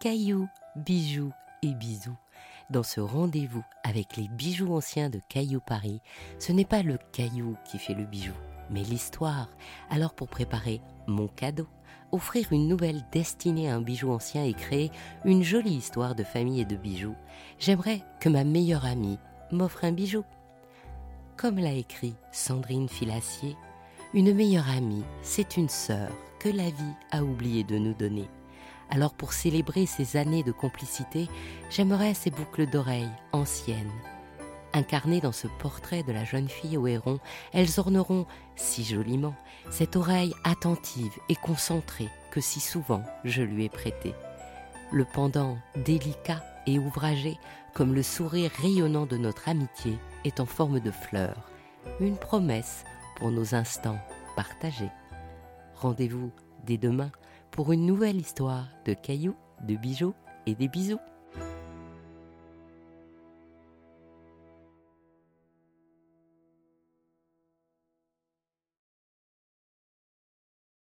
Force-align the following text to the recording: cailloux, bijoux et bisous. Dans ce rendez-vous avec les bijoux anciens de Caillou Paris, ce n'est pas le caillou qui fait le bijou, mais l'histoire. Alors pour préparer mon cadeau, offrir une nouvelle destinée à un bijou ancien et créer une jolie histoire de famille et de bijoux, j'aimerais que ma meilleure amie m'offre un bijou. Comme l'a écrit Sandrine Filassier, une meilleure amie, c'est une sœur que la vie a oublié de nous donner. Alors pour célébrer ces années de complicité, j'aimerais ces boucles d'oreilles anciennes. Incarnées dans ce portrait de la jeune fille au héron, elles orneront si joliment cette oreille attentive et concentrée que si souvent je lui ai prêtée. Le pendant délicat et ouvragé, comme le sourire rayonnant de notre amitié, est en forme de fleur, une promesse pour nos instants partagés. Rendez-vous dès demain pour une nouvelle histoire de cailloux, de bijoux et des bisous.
cailloux, 0.00 0.48
bijoux 0.76 1.32
et 1.62 1.74
bisous. 1.74 2.16
Dans 2.68 2.82
ce 2.82 3.00
rendez-vous 3.00 3.64
avec 3.84 4.16
les 4.16 4.28
bijoux 4.28 4.74
anciens 4.74 5.08
de 5.08 5.20
Caillou 5.28 5.60
Paris, 5.60 6.00
ce 6.38 6.52
n'est 6.52 6.64
pas 6.64 6.82
le 6.82 6.98
caillou 7.12 7.56
qui 7.64 7.78
fait 7.78 7.94
le 7.94 8.04
bijou, 8.04 8.34
mais 8.70 8.82
l'histoire. 8.82 9.48
Alors 9.88 10.14
pour 10.14 10.28
préparer 10.28 10.80
mon 11.06 11.28
cadeau, 11.28 11.66
offrir 12.12 12.52
une 12.52 12.68
nouvelle 12.68 13.02
destinée 13.12 13.70
à 13.70 13.76
un 13.76 13.80
bijou 13.80 14.10
ancien 14.10 14.44
et 14.44 14.54
créer 14.54 14.90
une 15.24 15.42
jolie 15.42 15.76
histoire 15.76 16.14
de 16.14 16.24
famille 16.24 16.60
et 16.60 16.66
de 16.66 16.76
bijoux, 16.76 17.14
j'aimerais 17.58 18.02
que 18.20 18.28
ma 18.28 18.44
meilleure 18.44 18.84
amie 18.84 19.18
m'offre 19.50 19.84
un 19.84 19.92
bijou. 19.92 20.24
Comme 21.36 21.58
l'a 21.58 21.72
écrit 21.72 22.16
Sandrine 22.32 22.88
Filassier, 22.88 23.56
une 24.12 24.34
meilleure 24.34 24.68
amie, 24.70 25.04
c'est 25.22 25.56
une 25.56 25.68
sœur 25.68 26.10
que 26.40 26.48
la 26.48 26.70
vie 26.70 26.94
a 27.12 27.22
oublié 27.22 27.64
de 27.64 27.78
nous 27.78 27.94
donner. 27.94 28.28
Alors 28.90 29.14
pour 29.14 29.32
célébrer 29.32 29.86
ces 29.86 30.16
années 30.16 30.42
de 30.42 30.52
complicité, 30.52 31.28
j'aimerais 31.70 32.14
ces 32.14 32.30
boucles 32.30 32.66
d'oreilles 32.66 33.10
anciennes. 33.32 33.92
Incarnées 34.72 35.20
dans 35.20 35.32
ce 35.32 35.48
portrait 35.58 36.02
de 36.02 36.12
la 36.12 36.24
jeune 36.24 36.48
fille 36.48 36.76
au 36.76 36.86
héron, 36.86 37.18
elles 37.52 37.80
orneront 37.80 38.26
si 38.56 38.84
joliment 38.84 39.34
cette 39.70 39.96
oreille 39.96 40.34
attentive 40.44 41.16
et 41.28 41.34
concentrée 41.34 42.10
que 42.30 42.40
si 42.40 42.60
souvent 42.60 43.02
je 43.24 43.42
lui 43.42 43.64
ai 43.64 43.68
prêtée. 43.68 44.14
Le 44.92 45.04
pendant 45.04 45.56
délicat 45.76 46.44
et 46.66 46.78
ouvragé, 46.78 47.38
comme 47.74 47.94
le 47.94 48.02
sourire 48.02 48.50
rayonnant 48.60 49.06
de 49.06 49.16
notre 49.16 49.48
amitié, 49.48 49.98
est 50.24 50.40
en 50.40 50.46
forme 50.46 50.80
de 50.80 50.90
fleur, 50.90 51.50
une 52.00 52.16
promesse 52.18 52.84
pour 53.16 53.30
nos 53.30 53.54
instants 53.54 53.98
partagés. 54.36 54.90
Rendez-vous 55.74 56.30
dès 56.64 56.76
demain 56.76 57.10
pour 57.56 57.72
une 57.72 57.86
nouvelle 57.86 58.20
histoire 58.20 58.68
de 58.84 58.92
cailloux, 58.92 59.34
de 59.66 59.76
bijoux 59.76 60.12
et 60.44 60.54
des 60.54 60.68
bisous. 60.68 61.00